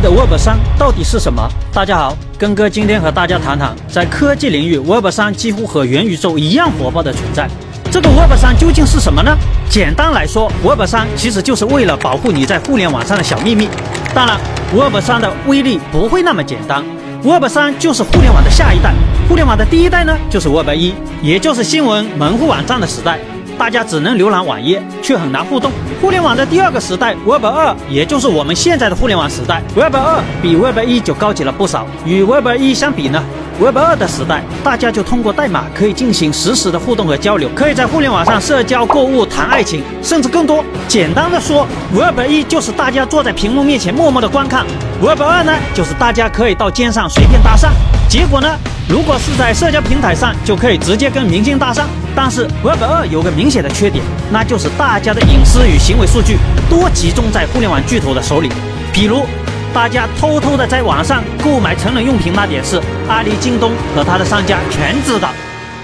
[0.00, 1.48] 的 Web 三到底是什么？
[1.72, 7.48] 大家好，根哥今天和大家谈谈，在科技领域，Web 三几乎和元宇宙一样火爆的存在。
[7.90, 9.36] 这个 Web 三究竟是什么呢？
[9.68, 13.68] 简单来说，Web 三其实就是为了保护你在互联网上的小秘密。
[14.14, 14.38] 当然
[14.74, 16.82] ，Web 三的威力不会那么简单。
[17.22, 18.92] Web 三就是互联网的下一代，
[19.28, 23.18] 互联网的第一代呢，就是 Web 一，也就是新闻门户网站的时代。
[23.58, 25.70] 大家只能浏览网页，却很难互动。
[26.00, 29.62] 互联网的第二个时代，Web 二，也就是我们现在的互联网时代。
[29.76, 31.86] Web 二比 Web 一就高级了不少。
[32.04, 33.22] 与 Web 一相比呢
[33.60, 40.64] ，Web 二的时代，大家就通过代码可以进行实时的互动和交流，可以在互联网上社交、购物、谈爱情，甚至更多。
[40.88, 44.66] 简单的说，Web 一就是大家坐在屏幕面前默默的观看
[45.00, 47.70] ，Web 二呢，就是大家可以到街上随便搭讪。
[48.12, 48.58] 结果呢？
[48.90, 51.84] 如果是在社交平台上，就可以直接跟明星搭讪。
[52.14, 56.36] 但是 Web 二有个明显的缺点，那就是大家的隐私与行为数据
[56.68, 58.50] 多集中在互联网巨头的手里。
[58.92, 59.24] 比如，
[59.72, 65.30] 大家偷偷的在网上购买成人用品那点事，阿里、京东和他的商家全知道。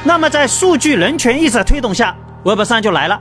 [0.05, 2.15] 那么，在数据人权意识的推动下
[2.45, 3.19] ，Web 三就来了。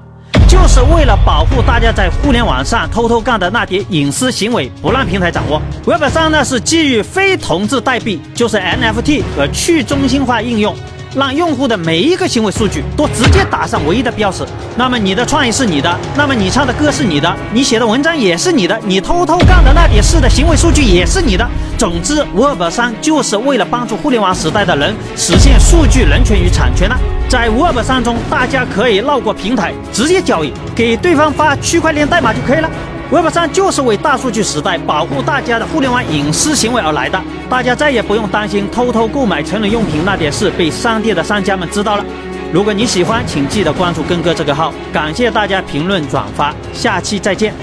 [0.48, 5.62] 就是为了保护大家在互联网上偷偷干的那点隐私行为，不让平台掌握。
[5.86, 10.76] Web 三呢是基于非同质代币，就是 NFT 和去中心化应用。
[11.16, 21.48] 让用户的每一个行为数据都直接打上唯一的标识，那么你的创意是你的，那么你唱的歌是你的，你写的文章也是你的，你偷偷干的那点事的行为数据也是你的。
[21.78, 26.96] 总之，Web 三就是为了帮助互联网时代的人实现数据人权与产权呢。
[27.30, 32.70] 在 Web 三中，大家可以绕过平台直接交易，给对方发区块链代码就可以了。
[33.12, 42.06] Web 三就是为大数据时代保护大家的互联网隐私行为而来的，大家再也不用担心偷偷购买成人用品那点事被商店的商家们知道了。
[42.54, 44.74] 如果你喜欢，请记得关注根哥这个号。
[44.94, 47.54] 感谢大家评论转发，下期再见。